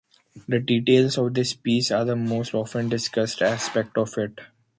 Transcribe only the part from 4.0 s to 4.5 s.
it.